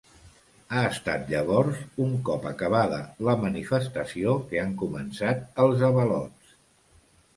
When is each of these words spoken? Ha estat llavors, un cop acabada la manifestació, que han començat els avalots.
Ha 0.75 0.79
estat 0.91 1.27
llavors, 1.33 1.81
un 2.07 2.15
cop 2.31 2.47
acabada 2.53 3.01
la 3.27 3.37
manifestació, 3.43 4.35
que 4.51 4.61
han 4.63 4.73
començat 4.83 5.63
els 5.67 5.85
avalots. 5.93 6.57